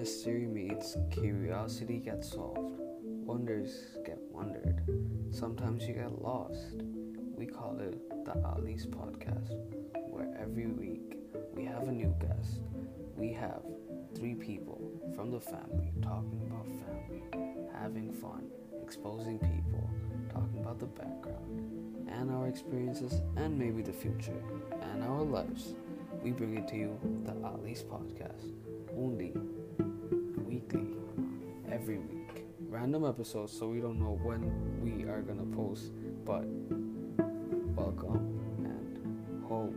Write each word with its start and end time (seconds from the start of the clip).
Mystery 0.00 0.46
meets 0.46 0.96
curiosity 1.10 1.98
gets 1.98 2.32
solved. 2.32 2.80
Wonders 3.02 3.98
get 4.06 4.18
wondered. 4.30 4.80
Sometimes 5.30 5.86
you 5.86 5.92
get 5.92 6.22
lost. 6.22 6.82
We 7.36 7.44
call 7.44 7.78
it 7.80 8.00
the 8.24 8.32
Ali's 8.42 8.86
Podcast, 8.86 9.52
where 10.08 10.34
every 10.40 10.68
week 10.68 11.18
we 11.54 11.66
have 11.66 11.86
a 11.86 11.92
new 11.92 12.14
guest. 12.18 12.62
We 13.14 13.30
have 13.34 13.60
three 14.16 14.34
people 14.34 14.80
from 15.14 15.30
the 15.30 15.40
family 15.40 15.92
talking 16.00 16.40
about 16.46 16.64
family, 16.80 17.68
having 17.78 18.10
fun, 18.10 18.46
exposing 18.82 19.38
people, 19.38 19.90
talking 20.32 20.60
about 20.60 20.78
the 20.78 20.86
background, 20.86 22.08
and 22.08 22.30
our 22.30 22.48
experiences, 22.48 23.20
and 23.36 23.58
maybe 23.58 23.82
the 23.82 23.92
future, 23.92 24.42
and 24.80 25.04
our 25.04 25.20
lives. 25.20 25.74
We 26.22 26.30
bring 26.30 26.56
it 26.56 26.68
to 26.68 26.76
you, 26.76 26.98
the 27.24 27.34
Ali's 27.46 27.82
Podcast, 27.82 28.50
every 31.90 31.98
week. 32.06 32.44
Random 32.68 33.04
episodes, 33.04 33.52
so 33.52 33.66
we 33.68 33.80
don't 33.80 33.98
know 33.98 34.18
when 34.22 34.42
we 34.80 35.04
are 35.08 35.22
gonna 35.22 35.44
post, 35.56 35.90
but 36.24 36.44
welcome 37.74 38.38
and 38.58 39.44
hope 39.48 39.74